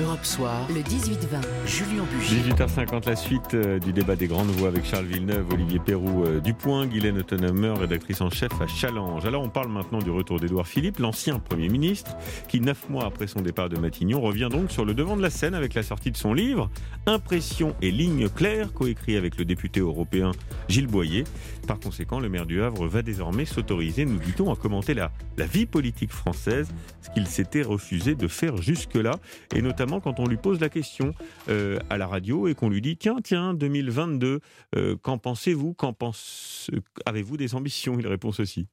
Europe 0.00 0.24
Soir, 0.24 0.66
le 0.68 0.80
18-20, 0.80 1.66
Julien 1.66 2.04
Bugier. 2.10 2.40
18h50, 2.40 3.06
la 3.06 3.16
suite 3.16 3.54
euh, 3.54 3.78
du 3.78 3.92
débat 3.92 4.16
des 4.16 4.28
grandes 4.28 4.48
voix 4.48 4.68
avec 4.68 4.84
Charles 4.84 5.04
Villeneuve, 5.04 5.46
Olivier 5.52 5.78
Perrou 5.78 6.24
euh, 6.24 6.40
Dupoint, 6.40 6.86
Guylaine 6.86 7.18
Ottenheimer, 7.18 7.74
rédactrice 7.78 8.20
en 8.20 8.30
chef 8.30 8.50
à 8.60 8.66
Challenge. 8.66 9.24
Alors 9.26 9.42
on 9.42 9.48
parle 9.48 9.68
maintenant 9.68 9.98
du 9.98 10.10
retour 10.10 10.40
d'Édouard 10.40 10.66
Philippe, 10.66 11.00
l'ancien 11.00 11.38
Premier 11.38 11.68
ministre, 11.68 12.16
qui 12.48 12.60
neuf 12.60 12.88
mois 12.88 13.04
après 13.04 13.26
son 13.26 13.42
départ 13.42 13.68
de 13.68 13.78
Matignon 13.78 14.20
revient 14.20 14.48
donc 14.50 14.70
sur 14.70 14.84
le 14.84 14.94
devant 14.94 15.16
de 15.16 15.22
la 15.22 15.30
scène 15.30 15.54
avec 15.54 15.74
la 15.74 15.82
sortie 15.82 16.10
de 16.10 16.16
son 16.16 16.32
livre 16.32 16.70
Impression 17.06 17.74
et 17.82 17.90
lignes 17.90 18.28
claires, 18.28 18.72
coécrit 18.72 19.16
avec 19.16 19.36
le 19.36 19.44
député 19.44 19.80
européen 19.80 20.32
Gilles 20.68 20.86
Boyer. 20.86 21.24
Par 21.66 21.78
conséquent, 21.78 22.20
le 22.20 22.28
maire 22.28 22.46
du 22.46 22.62
Havre 22.62 22.86
va 22.86 23.02
désormais 23.02 23.44
s'autoriser, 23.44 24.04
nous 24.04 24.18
dit-on, 24.18 24.52
à 24.52 24.56
commenter 24.56 24.94
la, 24.94 25.12
la 25.36 25.46
vie 25.46 25.66
politique 25.66 26.12
française, 26.12 26.68
ce 27.02 27.10
qu'il 27.10 27.26
s'était 27.26 27.62
refusé 27.62 28.14
de 28.14 28.28
faire 28.28 28.56
jusque-là, 28.56 29.12
et 29.54 29.62
notamment 29.62 29.89
quand 29.98 30.20
on 30.20 30.26
lui 30.26 30.36
pose 30.36 30.60
la 30.60 30.68
question 30.68 31.12
euh, 31.48 31.80
à 31.90 31.98
la 31.98 32.06
radio 32.06 32.46
et 32.46 32.54
qu'on 32.54 32.68
lui 32.68 32.80
dit 32.80 32.96
tiens, 32.96 33.16
tiens, 33.24 33.54
2022, 33.54 34.40
euh, 34.76 34.96
qu'en 35.02 35.18
pensez-vous? 35.18 35.74
Qu'en 35.74 35.92
pense... 35.92 36.70
Avez-vous 37.04 37.36
des 37.36 37.56
ambitions? 37.56 37.98
Il 37.98 38.06
répond 38.06 38.30
ceci. 38.30 38.68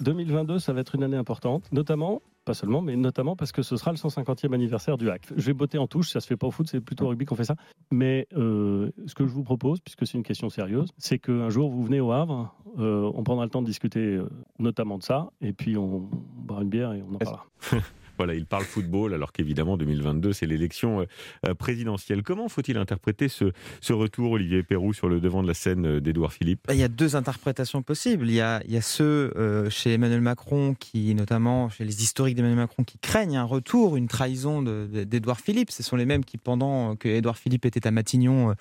2022, 0.00 0.58
ça 0.58 0.72
va 0.72 0.80
être 0.80 0.94
une 0.94 1.02
année 1.02 1.16
importante, 1.16 1.70
notamment, 1.72 2.22
pas 2.44 2.54
seulement, 2.54 2.82
mais 2.82 2.96
notamment 2.96 3.36
parce 3.36 3.52
que 3.52 3.62
ce 3.62 3.76
sera 3.76 3.92
le 3.92 3.96
150e 3.96 4.52
anniversaire 4.52 4.98
du 4.98 5.10
HAC. 5.10 5.28
Je 5.36 5.46
vais 5.46 5.52
botter 5.52 5.78
en 5.78 5.86
touche, 5.86 6.10
ça 6.10 6.20
se 6.20 6.26
fait 6.26 6.36
pas 6.36 6.46
au 6.46 6.50
foot, 6.50 6.66
c'est 6.68 6.80
plutôt 6.80 7.06
au 7.06 7.08
rugby 7.08 7.24
qu'on 7.24 7.36
fait 7.36 7.44
ça. 7.44 7.56
Mais 7.90 8.26
euh, 8.36 8.90
ce 9.06 9.14
que 9.14 9.26
je 9.26 9.32
vous 9.32 9.44
propose, 9.44 9.80
puisque 9.80 10.06
c'est 10.06 10.18
une 10.18 10.24
question 10.24 10.48
sérieuse, 10.48 10.90
c'est 10.98 11.18
qu'un 11.18 11.50
jour 11.50 11.70
vous 11.70 11.84
venez 11.84 12.00
au 12.00 12.12
Havre, 12.12 12.54
euh, 12.78 13.10
on 13.14 13.22
prendra 13.22 13.44
le 13.44 13.50
temps 13.50 13.62
de 13.62 13.66
discuter 13.66 14.00
euh, 14.00 14.28
notamment 14.58 14.98
de 14.98 15.02
ça, 15.02 15.30
et 15.40 15.52
puis 15.52 15.76
on, 15.76 16.08
on 16.12 16.42
boira 16.42 16.62
une 16.62 16.68
bière 16.68 16.92
et 16.92 17.02
on 17.02 17.14
en 17.14 17.18
parlera. 17.18 17.46
Voilà, 18.22 18.34
il 18.34 18.46
parle 18.46 18.62
football 18.62 19.14
alors 19.14 19.32
qu'évidemment 19.32 19.76
2022 19.76 20.32
c'est 20.32 20.46
l'élection 20.46 21.00
euh, 21.00 21.06
euh, 21.44 21.54
présidentielle. 21.54 22.22
Comment 22.22 22.48
faut-il 22.48 22.78
interpréter 22.78 23.26
ce, 23.26 23.52
retour, 23.92 24.30
Olivier 24.30 24.62
Perrou, 24.62 24.92
sur 24.92 25.08
le 25.08 25.18
devant 25.18 25.42
de 25.42 25.48
la 25.48 25.54
scène 25.54 25.96
euh, 25.96 26.00
d'Édouard 26.00 26.32
Philippe? 26.32 26.60
Bah, 26.68 26.74
Il 26.74 26.78
y 26.78 26.84
a 26.84 26.88
deux 26.88 27.16
interprétations 27.16 27.82
possibles. 27.82 28.28
Il 28.28 28.34
y 28.34 28.40
a, 28.40 28.62
ceux 28.80 29.32
chez 29.70 29.94
Emmanuel 29.94 30.20
Macron, 30.20 30.76
qui 30.78 31.12
notamment 31.16 31.68
chez 31.68 31.84
les 31.84 32.04
historiques 32.04 32.36
d'Emmanuel 32.36 32.60
Macron, 32.60 32.84
qui 32.84 32.96
craignent 32.98 33.38
un 33.38 33.42
retour, 33.42 33.96
une 33.96 34.06
trahison 34.06 34.62
d'Édouard 34.62 35.40
Philippe. 35.40 35.72
Ce 35.72 35.82
sont 35.82 35.96
les 35.96 36.06
mêmes 36.06 36.24
qui, 36.24 36.38
pendant 36.38 36.94
que 36.94 37.08
Édouard 37.08 37.38
Philippe 37.38 37.64
était 37.64 37.88
à 37.88 37.90
Matignon, 37.90 38.54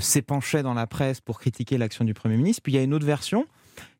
s'épanchaient 0.00 0.64
dans 0.64 0.74
la 0.74 0.88
presse 0.88 1.20
pour 1.20 1.38
critiquer 1.38 1.78
l'action 1.78 2.04
du 2.04 2.12
Premier 2.12 2.36
ministre. 2.36 2.62
Puis 2.64 2.72
il 2.72 2.76
y 2.76 2.78
a 2.80 2.82
une 2.82 2.92
autre 2.92 3.06
version 3.06 3.46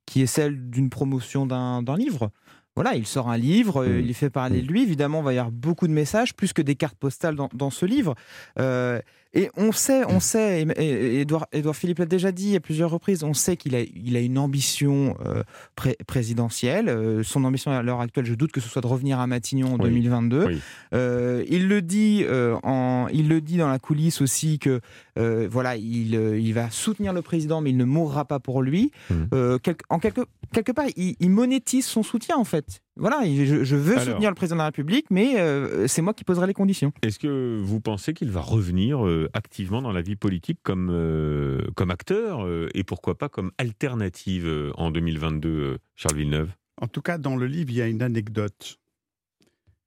qui 0.04 0.22
est 0.22 0.26
celle 0.26 0.70
d'une 0.70 0.90
promotion 0.90 1.46
d'un 1.46 1.96
livre 1.96 2.30
voilà, 2.76 2.94
il 2.94 3.06
sort 3.06 3.28
un 3.28 3.38
livre, 3.38 3.84
mmh. 3.84 4.00
il 4.00 4.14
fait 4.14 4.30
parler 4.30 4.62
de 4.62 4.68
lui. 4.68 4.82
Évidemment, 4.82 5.20
il 5.20 5.24
va 5.24 5.32
y 5.34 5.38
avoir 5.38 5.50
beaucoup 5.50 5.88
de 5.88 5.92
messages, 5.92 6.34
plus 6.34 6.52
que 6.52 6.62
des 6.62 6.76
cartes 6.76 6.96
postales 6.96 7.34
dans, 7.34 7.48
dans 7.54 7.70
ce 7.70 7.86
livre. 7.86 8.14
Euh, 8.60 9.00
et 9.36 9.50
on 9.54 9.70
sait, 9.70 10.02
on 10.08 10.18
sait, 10.18 10.66
et 10.78 11.20
Edouard, 11.20 11.46
Edouard 11.52 11.76
Philippe 11.76 11.98
l'a 11.98 12.06
déjà 12.06 12.32
dit 12.32 12.56
à 12.56 12.60
plusieurs 12.60 12.90
reprises, 12.90 13.22
on 13.22 13.34
sait 13.34 13.58
qu'il 13.58 13.74
a, 13.74 13.82
il 13.82 14.16
a 14.16 14.20
une 14.20 14.38
ambition 14.38 15.14
euh, 15.26 15.42
pré 15.74 15.94
présidentielle. 16.06 16.88
Euh, 16.88 17.22
son 17.22 17.44
ambition 17.44 17.70
à 17.70 17.82
l'heure 17.82 18.00
actuelle, 18.00 18.24
je 18.24 18.32
doute 18.32 18.50
que 18.50 18.62
ce 18.62 18.68
soit 18.70 18.80
de 18.80 18.86
revenir 18.86 19.20
à 19.20 19.26
Matignon 19.26 19.74
en 19.74 19.78
oui, 19.78 19.90
2022. 19.90 20.46
Oui. 20.46 20.58
Euh, 20.94 21.44
il 21.50 21.68
le 21.68 21.82
dit 21.82 22.24
euh, 22.24 22.56
en, 22.62 23.08
il 23.12 23.28
le 23.28 23.42
dit 23.42 23.58
dans 23.58 23.68
la 23.68 23.78
coulisse 23.78 24.22
aussi 24.22 24.58
que 24.58 24.80
euh, 25.18 25.46
voilà, 25.50 25.76
il, 25.76 26.14
il 26.14 26.54
va 26.54 26.70
soutenir 26.70 27.12
le 27.12 27.20
président, 27.20 27.60
mais 27.60 27.70
il 27.70 27.76
ne 27.76 27.84
mourra 27.84 28.24
pas 28.24 28.40
pour 28.40 28.62
lui. 28.62 28.90
Mmh. 29.10 29.58
Quel, 29.62 29.76
en 29.90 29.98
quelque, 29.98 30.22
quelque 30.54 30.72
part, 30.72 30.86
il, 30.96 31.14
il 31.20 31.30
monétise 31.30 31.84
son 31.84 32.02
soutien 32.02 32.38
en 32.38 32.44
fait 32.44 32.65
voilà, 32.96 33.22
je, 33.24 33.62
je 33.62 33.76
veux 33.76 33.92
Alors, 33.92 34.04
soutenir 34.04 34.30
le 34.30 34.34
président 34.34 34.56
de 34.56 34.60
la 34.60 34.66
République, 34.66 35.10
mais 35.10 35.38
euh, 35.38 35.86
c'est 35.86 36.00
moi 36.00 36.14
qui 36.14 36.24
poserai 36.24 36.46
les 36.46 36.54
conditions. 36.54 36.92
Est-ce 37.02 37.18
que 37.18 37.60
vous 37.62 37.80
pensez 37.80 38.14
qu'il 38.14 38.30
va 38.30 38.40
revenir 38.40 39.06
euh, 39.06 39.28
activement 39.34 39.82
dans 39.82 39.92
la 39.92 40.00
vie 40.00 40.16
politique 40.16 40.58
comme, 40.62 40.88
euh, 40.90 41.60
comme 41.74 41.90
acteur 41.90 42.44
euh, 42.46 42.68
et 42.74 42.84
pourquoi 42.84 43.18
pas 43.18 43.28
comme 43.28 43.52
alternative 43.58 44.46
euh, 44.46 44.72
en 44.76 44.90
2022, 44.90 45.78
Charles 45.94 46.16
Villeneuve? 46.16 46.50
En 46.80 46.88
tout 46.88 47.02
cas, 47.02 47.18
dans 47.18 47.36
le 47.36 47.46
livre, 47.46 47.70
il 47.70 47.76
y 47.76 47.82
a 47.82 47.86
une 47.86 48.02
anecdote 48.02 48.78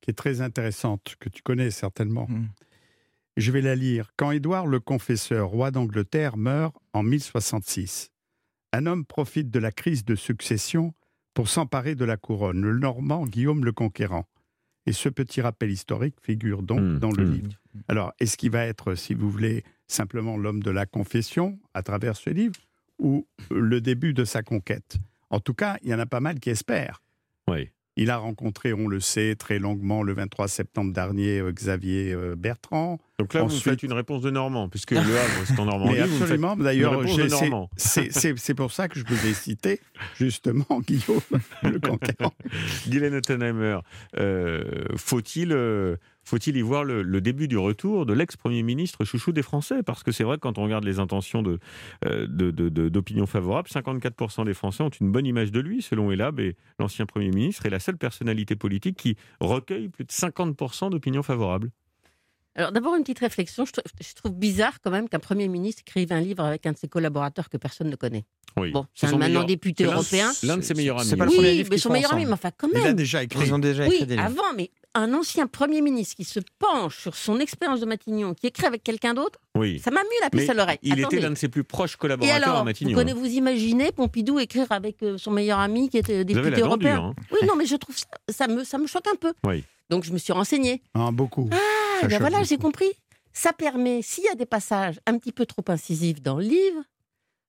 qui 0.01 0.11
est 0.11 0.15
très 0.15 0.41
intéressante, 0.41 1.15
que 1.19 1.29
tu 1.29 1.41
connais 1.41 1.71
certainement. 1.71 2.27
Mmh. 2.29 2.47
Je 3.37 3.51
vais 3.51 3.61
la 3.61 3.75
lire. 3.75 4.11
Quand 4.17 4.31
Édouard 4.31 4.67
le 4.67 4.79
Confesseur, 4.79 5.47
roi 5.47 5.71
d'Angleterre, 5.71 6.37
meurt 6.37 6.75
en 6.93 7.03
1066, 7.03 8.11
un 8.73 8.85
homme 8.85 9.05
profite 9.05 9.49
de 9.49 9.59
la 9.59 9.71
crise 9.71 10.05
de 10.05 10.15
succession 10.15 10.93
pour 11.33 11.49
s'emparer 11.49 11.95
de 11.95 12.05
la 12.05 12.17
couronne, 12.17 12.61
le 12.61 12.77
Normand 12.77 13.25
Guillaume 13.25 13.63
le 13.63 13.71
Conquérant. 13.71 14.25
Et 14.85 14.91
ce 14.91 15.09
petit 15.09 15.41
rappel 15.41 15.71
historique 15.71 16.15
figure 16.21 16.63
donc 16.63 16.79
mmh, 16.79 16.99
dans 16.99 17.11
le 17.11 17.25
mmh. 17.25 17.31
livre. 17.31 17.51
Alors, 17.87 18.13
est-ce 18.19 18.37
qu'il 18.37 18.51
va 18.51 18.65
être, 18.65 18.95
si 18.95 19.13
vous 19.13 19.29
voulez, 19.29 19.63
simplement 19.87 20.37
l'homme 20.37 20.63
de 20.63 20.71
la 20.71 20.85
confession 20.85 21.59
à 21.73 21.83
travers 21.83 22.15
ce 22.15 22.29
livre, 22.29 22.55
ou 22.97 23.27
le 23.51 23.81
début 23.81 24.13
de 24.13 24.25
sa 24.25 24.41
conquête? 24.41 24.97
En 25.29 25.39
tout 25.39 25.53
cas, 25.53 25.77
il 25.83 25.89
y 25.89 25.93
en 25.93 25.99
a 25.99 26.05
pas 26.05 26.19
mal 26.19 26.39
qui 26.39 26.49
espèrent. 26.49 27.03
Oui. 27.47 27.69
Il 27.95 28.09
a 28.09 28.17
rencontré, 28.17 28.73
on 28.73 28.87
le 28.87 28.99
sait, 28.99 29.35
très 29.35 29.59
longuement 29.59 30.03
le 30.03 30.13
23 30.13 30.47
septembre 30.47 30.93
dernier 30.93 31.39
euh, 31.39 31.51
Xavier 31.51 32.13
euh, 32.13 32.35
Bertrand. 32.35 32.99
Donc 33.19 33.33
là, 33.33 33.43
Ensuite... 33.43 33.63
vous 33.63 33.69
faites 33.69 33.83
une 33.83 33.91
réponse 33.91 34.21
de 34.21 34.31
Normand, 34.31 34.69
puisque 34.69 34.91
Le 34.91 34.99
Havre, 34.99 35.43
c'est 35.45 35.59
en 35.59 35.65
Normandie. 35.65 35.95
Mais 35.95 36.01
absolument, 36.01 36.55
d'ailleurs, 36.55 37.03
c'est 37.75 38.53
pour 38.55 38.71
ça 38.71 38.87
que 38.87 38.97
je 38.97 39.05
vous 39.05 39.27
ai 39.27 39.33
cité, 39.33 39.81
justement, 40.17 40.65
Guillaume 40.87 41.19
le 41.63 41.79
Conquérant. 41.79 42.33
Guylaine 42.87 43.15
Ottenheimer, 43.15 43.79
euh, 44.17 44.63
faut-il... 44.95 45.51
Euh, 45.51 45.97
faut-il 46.25 46.57
y 46.57 46.61
voir 46.61 46.83
le, 46.83 47.01
le, 47.01 47.21
début 47.21 47.47
du 47.47 47.57
retour 47.57 48.05
de 48.05 48.13
l'ex-premier 48.13 48.61
ministre 48.61 49.03
chouchou 49.03 49.31
des 49.31 49.41
Français? 49.41 49.81
Parce 49.81 50.03
que 50.03 50.11
c'est 50.11 50.23
vrai 50.23 50.35
que 50.35 50.41
quand 50.41 50.59
on 50.59 50.63
regarde 50.63 50.83
les 50.83 50.99
intentions 50.99 51.41
euh, 52.05 52.27
d'opinion 52.27 53.23
de, 53.23 53.25
de, 53.25 53.31
favorable, 53.31 53.67
54% 53.67 54.45
des 54.45 54.53
Français 54.53 54.83
ont 54.83 54.89
une 54.89 55.11
bonne 55.11 55.25
image 55.25 55.51
de 55.51 55.59
lui, 55.59 55.81
selon 55.81 56.11
Elab, 56.11 56.39
et 56.39 56.55
l'ancien 56.77 57.07
Premier 57.07 57.29
ministre 57.29 57.65
est 57.65 57.71
la 57.71 57.79
seule 57.79 57.97
personnalité 57.97 58.55
politique 58.55 58.95
qui 58.95 59.17
recueille 59.39 59.89
plus 59.89 60.05
de 60.05 60.11
50% 60.11 60.91
d'opinion 60.91 61.23
favorable. 61.23 61.71
Alors 62.55 62.71
d'abord 62.71 62.95
une 62.95 63.03
petite 63.03 63.19
réflexion, 63.19 63.65
je 63.65 63.71
trouve, 63.71 63.83
je 64.01 64.13
trouve 64.15 64.31
bizarre 64.33 64.81
quand 64.81 64.91
même 64.91 65.07
qu'un 65.07 65.19
Premier 65.19 65.47
ministre 65.47 65.83
écrive 65.85 66.11
un 66.11 66.19
livre 66.19 66.43
avec 66.43 66.65
un 66.65 66.71
de 66.73 66.77
ses 66.77 66.87
collaborateurs 66.87 67.49
que 67.49 67.57
personne 67.57 67.89
ne 67.89 67.95
connaît. 67.95 68.25
Oui. 68.57 68.71
Bon, 68.71 68.85
c'est 68.95 69.07
un 69.07 69.17
maintenant 69.17 69.43
député 69.43 69.83
européen. 69.85 70.31
L'un 70.43 70.57
de 70.57 70.61
ses 70.61 70.73
meilleurs 70.73 70.99
amis. 70.99 71.09
C'est 71.09 71.15
pas 71.15 71.25
le 71.25 71.31
premier 71.31 71.51
oui, 71.61 71.67
mais 71.69 71.77
son 71.77 71.91
meilleur 71.91 72.13
ami, 72.13 72.25
mais 72.25 72.33
enfin 72.33 72.49
quand 72.57 72.67
même. 72.67 72.81
Il 72.81 72.87
a 72.87 72.93
déjà 72.93 73.23
écrit. 73.23 73.45
Ils 73.47 73.53
ont 73.53 73.59
déjà 73.59 73.83
oui, 73.87 73.95
écrit 73.95 74.07
des 74.07 74.15
livres. 74.15 74.25
avant, 74.25 74.53
mais 74.57 74.71
un 74.95 75.13
ancien 75.13 75.45
Premier 75.45 75.81
ministre 75.81 76.15
qui 76.15 76.23
se 76.23 76.39
penche 76.57 76.99
sur 76.99 77.15
son 77.15 77.39
expérience 77.39 77.79
de 77.79 77.85
Matignon, 77.85 78.33
qui 78.33 78.47
écrit 78.47 78.65
avec 78.65 78.83
quelqu'un 78.83 79.13
d'autre, 79.13 79.39
oui. 79.55 79.79
ça 79.79 79.91
m'a 79.91 80.01
mis 80.01 80.09
la 80.23 80.31
puce 80.31 80.49
à 80.49 80.55
l'oreille. 80.55 80.79
Il 80.81 80.93
Attendez. 80.93 81.15
était 81.15 81.19
l'un 81.23 81.29
de 81.29 81.35
ses 81.35 81.47
plus 81.47 81.63
proches 81.63 81.95
collaborateurs 81.95 82.43
alors, 82.43 82.57
à 82.57 82.63
Matignon. 82.63 82.91
Vous, 82.91 82.95
connaissez, 82.97 83.17
vous 83.19 83.27
imaginez 83.27 83.91
Pompidou 83.91 84.39
écrire 84.39 84.71
avec 84.71 85.03
euh, 85.03 85.17
son 85.19 85.29
meilleur 85.31 85.59
ami 85.59 85.89
qui 85.89 85.99
était 85.99 86.25
député 86.25 86.61
européen? 86.61 87.13
hein. 87.15 87.21
Oui, 87.31 87.47
non, 87.47 87.55
mais 87.55 87.67
je 87.67 87.75
trouve 87.75 87.95
ça, 87.95 88.07
ça, 88.29 88.47
me, 88.47 88.63
ça 88.63 88.79
me 88.79 88.87
choque 88.87 89.07
un 89.13 89.15
peu. 89.15 89.33
Oui. 89.45 89.63
Donc 89.91 90.03
je 90.03 90.11
me 90.11 90.17
suis 90.17 90.33
renseignée. 90.33 90.81
Ah, 90.95 91.09
beaucoup. 91.11 91.49
Ah, 91.51 91.57
ben 92.07 92.19
voilà, 92.19 92.43
j'ai 92.43 92.57
compris. 92.57 92.91
Ça 93.33 93.53
permet, 93.53 94.01
s'il 94.01 94.23
y 94.23 94.29
a 94.29 94.35
des 94.35 94.45
passages 94.45 94.99
un 95.05 95.17
petit 95.17 95.31
peu 95.31 95.45
trop 95.45 95.63
incisifs 95.67 96.21
dans 96.21 96.37
le 96.37 96.43
livre, 96.43 96.83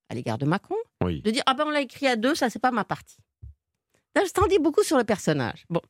à 0.09 0.15
l'égard 0.15 0.39
de 0.39 0.45
Macron, 0.45 0.77
oui. 1.03 1.23
de 1.23 1.31
dire 1.31 1.43
Ah 1.47 1.55
ben 1.55 1.65
on 1.67 1.71
l'a 1.71 1.81
écrit 1.81 2.07
à 2.07 2.17
deux, 2.17 2.35
ça 2.35 2.51
c'est 2.51 2.59
pas 2.59 2.71
ma 2.71 2.85
partie. 2.85 3.19
Là, 4.15 4.23
je 4.27 4.33
t'en 4.33 4.47
dis 4.47 4.59
beaucoup 4.59 4.83
sur 4.83 4.99
le 4.99 5.05
personnage. 5.05 5.65
Bon. 5.71 5.81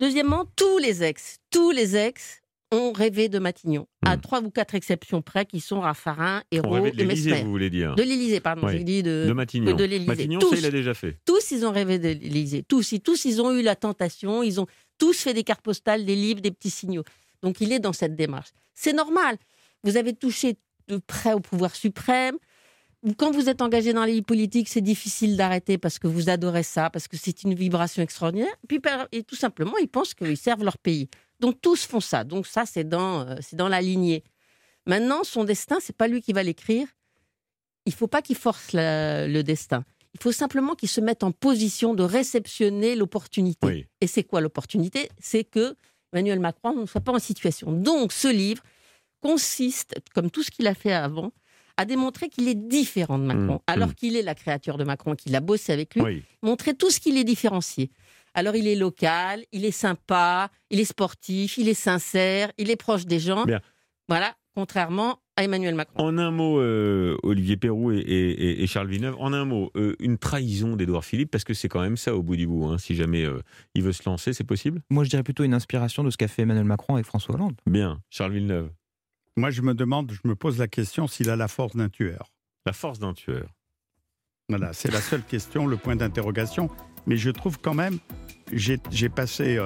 Deuxièmement, 0.00 0.44
tous 0.56 0.78
les 0.78 1.02
ex, 1.02 1.38
tous 1.50 1.70
les 1.70 1.96
ex 1.96 2.40
ont 2.72 2.92
rêvé 2.92 3.28
de 3.28 3.38
Matignon, 3.38 3.86
mmh. 4.02 4.08
à 4.08 4.16
trois 4.16 4.40
ou 4.42 4.50
quatre 4.50 4.74
exceptions 4.74 5.22
près, 5.22 5.46
qui 5.46 5.60
sont 5.60 5.80
Raffarin, 5.80 6.42
Hérault 6.50 6.86
et 6.86 7.04
Mesmer. 7.04 7.42
vous 7.42 7.50
voulez 7.50 7.70
dire 7.70 7.94
De 7.94 8.02
l'Élysée, 8.02 8.40
pardon, 8.40 8.66
oui. 8.66 9.02
de, 9.02 9.26
de 9.28 9.32
Matignon. 9.32 9.74
De 9.74 9.84
l'Élysée. 9.84 10.06
Matignon, 10.06 10.38
tous, 10.40 10.50
ça, 10.50 10.58
il 10.58 10.66
a 10.66 10.70
déjà 10.70 10.94
fait. 10.94 11.18
Tous, 11.24 11.50
ils 11.52 11.64
ont 11.64 11.70
rêvé 11.70 11.98
de 11.98 12.08
l'Élysée. 12.08 12.64
Tous, 12.64 12.92
ils, 12.92 13.00
tous, 13.00 13.24
ils 13.24 13.40
ont 13.40 13.52
eu 13.52 13.62
la 13.62 13.76
tentation, 13.76 14.42
ils 14.42 14.60
ont 14.60 14.66
tous 14.98 15.20
fait 15.20 15.34
des 15.34 15.44
cartes 15.44 15.62
postales, 15.62 16.04
des 16.04 16.16
livres, 16.16 16.40
des 16.40 16.50
petits 16.50 16.70
signaux. 16.70 17.04
Donc, 17.44 17.60
il 17.60 17.72
est 17.72 17.78
dans 17.78 17.92
cette 17.92 18.16
démarche. 18.16 18.50
C'est 18.74 18.94
normal. 18.94 19.36
Vous 19.84 19.96
avez 19.96 20.14
touché 20.14 20.56
de 20.88 20.96
près 20.96 21.34
au 21.34 21.40
pouvoir 21.40 21.76
suprême. 21.76 22.36
Quand 23.18 23.32
vous 23.32 23.50
êtes 23.50 23.60
engagé 23.60 23.92
dans 23.92 24.00
la 24.00 24.10
vie 24.10 24.22
politique, 24.22 24.68
c'est 24.68 24.80
difficile 24.80 25.36
d'arrêter 25.36 25.76
parce 25.76 25.98
que 25.98 26.06
vous 26.06 26.30
adorez 26.30 26.62
ça, 26.62 26.88
parce 26.88 27.06
que 27.06 27.18
c'est 27.18 27.42
une 27.42 27.54
vibration 27.54 28.02
extraordinaire. 28.02 28.54
Puis, 28.66 28.80
et 29.12 29.22
tout 29.22 29.36
simplement, 29.36 29.76
ils 29.76 29.88
pensent 29.88 30.14
qu'ils 30.14 30.38
servent 30.38 30.64
leur 30.64 30.78
pays. 30.78 31.08
Donc 31.38 31.60
tous 31.60 31.84
font 31.84 32.00
ça. 32.00 32.24
Donc 32.24 32.46
ça, 32.46 32.64
c'est 32.64 32.88
dans, 32.88 33.28
euh, 33.28 33.36
c'est 33.42 33.56
dans 33.56 33.68
la 33.68 33.82
lignée. 33.82 34.24
Maintenant, 34.86 35.22
son 35.22 35.44
destin, 35.44 35.76
c'est 35.80 35.96
pas 35.96 36.08
lui 36.08 36.22
qui 36.22 36.32
va 36.32 36.42
l'écrire. 36.42 36.88
Il 37.84 37.92
faut 37.92 38.06
pas 38.06 38.22
qu'il 38.22 38.36
force 38.36 38.72
la, 38.72 39.28
le 39.28 39.42
destin. 39.42 39.84
Il 40.14 40.22
faut 40.22 40.32
simplement 40.32 40.74
qu'il 40.74 40.88
se 40.88 41.02
mette 41.02 41.22
en 41.24 41.32
position 41.32 41.92
de 41.92 42.02
réceptionner 42.02 42.94
l'opportunité. 42.94 43.66
Oui. 43.66 43.86
Et 44.00 44.06
c'est 44.06 44.24
quoi 44.24 44.40
l'opportunité? 44.40 45.10
C'est 45.18 45.44
que 45.44 45.76
Emmanuel 46.14 46.38
Macron 46.38 46.74
ne 46.74 46.86
soit 46.86 47.00
pas 47.00 47.12
en 47.12 47.18
situation. 47.18 47.72
Donc 47.72 48.12
ce 48.12 48.28
livre 48.28 48.62
consiste, 49.20 49.96
comme 50.14 50.30
tout 50.30 50.42
ce 50.42 50.50
qu'il 50.50 50.66
a 50.66 50.74
fait 50.74 50.92
avant, 50.92 51.32
à 51.76 51.84
démontrer 51.84 52.28
qu'il 52.28 52.46
est 52.46 52.54
différent 52.54 53.18
de 53.18 53.24
Macron, 53.24 53.56
mmh, 53.56 53.62
alors 53.66 53.88
mmh. 53.88 53.94
qu'il 53.94 54.16
est 54.16 54.22
la 54.22 54.36
créature 54.36 54.78
de 54.78 54.84
Macron, 54.84 55.16
qu'il 55.16 55.34
a 55.34 55.40
bossé 55.40 55.72
avec 55.72 55.96
lui, 55.96 56.02
oui. 56.02 56.22
montrer 56.42 56.74
tout 56.74 56.90
ce 56.90 57.00
qu'il 57.00 57.18
est 57.18 57.24
différencié. 57.24 57.90
Alors 58.34 58.54
il 58.54 58.68
est 58.68 58.76
local, 58.76 59.44
il 59.50 59.64
est 59.64 59.72
sympa, 59.72 60.50
il 60.70 60.78
est 60.78 60.84
sportif, 60.84 61.58
il 61.58 61.68
est 61.68 61.74
sincère, 61.74 62.52
il 62.58 62.70
est 62.70 62.76
proche 62.76 63.06
des 63.06 63.18
gens. 63.18 63.44
Bien. 63.44 63.60
Voilà, 64.08 64.34
contrairement 64.54 65.18
à 65.36 65.44
Emmanuel 65.44 65.74
Macron. 65.74 65.94
En 65.96 66.18
un 66.18 66.30
mot, 66.30 66.60
euh, 66.60 67.16
Olivier 67.22 67.56
Perrou 67.56 67.92
et, 67.92 68.64
Charles 68.66 68.88
Villeneuve, 68.88 69.16
en 69.18 69.32
un 69.32 69.44
mot, 69.44 69.70
euh, 69.76 69.96
une 69.98 70.18
trahison 70.18 70.76
d'Édouard 70.76 71.04
Philippe, 71.04 71.30
parce 71.30 71.44
que 71.44 71.54
c'est 71.54 71.68
quand 71.68 71.80
même 71.80 71.96
ça 71.96 72.14
au 72.14 72.22
bout 72.22 72.36
du 72.36 72.46
bout. 72.46 72.66
Hein. 72.66 72.78
si 72.78 72.94
jamais 72.94 73.24
euh, 73.24 73.40
il 73.74 73.82
veut 73.82 73.92
se 73.92 74.08
lancer, 74.08 74.32
c'est 74.32 74.44
possible? 74.44 74.80
Moi, 74.90 75.04
je 75.04 75.10
dirais 75.10 75.22
plutôt 75.22 75.44
une 75.44 75.54
inspiration 75.54 76.04
de 76.04 76.10
ce 76.10 76.16
qu'a 76.16 76.28
fait 76.28 76.42
Emmanuel 76.42 76.64
Macron 76.64 76.94
avec 76.94 77.06
François 77.06 77.34
Hollande. 77.34 77.56
Bien, 77.66 78.00
Charles 78.10 78.32
Villeneuve. 78.32 78.70
Moi, 79.36 79.50
je 79.50 79.62
me 79.62 79.74
demande, 79.74 80.12
je 80.12 80.28
me 80.28 80.36
pose 80.36 80.58
la 80.58 80.68
question 80.68 81.06
s'il 81.08 81.30
a 81.30 81.36
la 81.36 81.48
force 81.48 81.74
d'un 81.74 81.88
tueur. 81.88 82.32
La 82.66 82.72
force 82.72 83.00
d'un 83.00 83.14
tueur. 83.14 83.48
Voilà, 84.48 84.72
c'est 84.72 84.92
la 84.92 85.00
seule 85.00 85.22
question, 85.22 85.66
le 85.66 85.76
point 85.76 85.96
d'interrogation. 85.96 86.70
Mais 87.06 87.16
je 87.16 87.30
trouve 87.30 87.58
quand 87.58 87.74
même, 87.74 87.98
j'ai 88.52 89.08
passé 89.08 89.58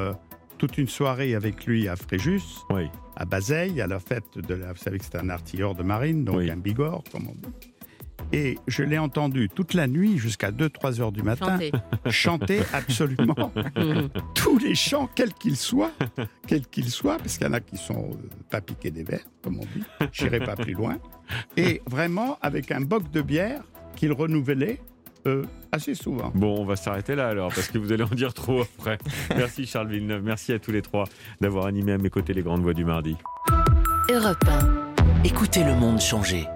toute 0.57 0.79
une 0.79 0.89
soirée 0.89 1.35
avec 1.35 1.67
lui 1.67 1.89
à 1.89 1.97
Fréjus. 1.97 2.43
Oui 2.71 2.89
à 3.19 3.25
Bazeille, 3.25 3.81
à 3.81 3.87
la 3.87 3.99
fête 3.99 4.39
de 4.39 4.55
la. 4.55 4.73
Vous 4.73 4.79
savez 4.79 4.99
que 4.99 5.05
c'est 5.05 5.17
un 5.17 5.29
artilleur 5.29 5.75
de 5.75 5.83
marine, 5.83 6.25
donc 6.25 6.41
un 6.49 6.57
bigorre, 6.57 7.03
comme 7.13 7.29
on 7.29 7.35
dit. 7.35 7.73
Et 8.33 8.59
je 8.69 8.83
l'ai 8.83 8.99
entendu 8.99 9.49
toute 9.49 9.75
la 9.75 9.87
nuit 9.87 10.19
jusqu'à 10.19 10.53
2-3 10.53 11.01
heures 11.01 11.13
du 11.13 11.23
matin 11.23 11.59
chanter, 12.11 12.61
absolument 12.73 13.53
tous 14.35 14.59
les 14.59 14.75
chants, 14.75 15.09
quels 15.15 15.33
qu'ils 15.33 15.57
soient, 15.57 15.93
quels 16.47 16.67
qu'ils 16.67 16.91
soient, 16.91 17.17
parce 17.17 17.39
qu'il 17.39 17.47
y 17.47 17.51
en 17.51 17.55
a 17.55 17.61
qui 17.61 17.77
sont 17.77 18.11
euh, 18.13 18.29
pas 18.51 18.61
piqués 18.61 18.91
des 18.91 19.03
verres, 19.03 19.27
comme 19.43 19.59
on 19.59 19.63
dit, 19.63 19.83
j'irai 20.13 20.41
pas 20.41 20.57
plus 20.57 20.75
loin, 20.75 20.99
et 21.57 21.81
vraiment 21.87 22.39
avec 22.43 22.71
un 22.71 22.83
boc 22.83 23.11
de 23.11 23.23
bière 23.23 23.63
qu'il 23.97 24.13
renouvelait 24.13 24.79
euh, 25.29 25.43
assez 25.73 25.95
souvent. 25.95 26.33
Bon, 26.35 26.61
on 26.61 26.65
va 26.65 26.77
s'arrêter 26.77 27.15
là 27.15 27.29
alors, 27.29 27.53
parce 27.55 27.69
que 27.69 27.79
vous 27.79 27.93
allez 27.93 28.05
en 28.05 28.15
dire 28.15 28.35
trop 28.35 28.63
après. 28.63 28.99
Merci 29.37 29.67
Charles 29.67 29.89
Villeneuve, 29.89 30.23
merci 30.23 30.53
à 30.53 30.59
tous 30.59 30.73
les 30.73 30.83
trois 30.83 31.05
d'avoir 31.41 31.67
animé 31.67 31.93
à 31.93 31.99
mes 31.99 32.11
côtés 32.11 32.33
les 32.33 32.43
grandes 32.43 32.63
voix 32.63 32.75
du 32.75 32.85
mardi. 32.85 33.17
Europe 34.11 34.45
1. 34.47 35.25
Écoutez 35.25 35.65
le 35.65 35.75
monde 35.75 36.01
changer. 36.01 36.47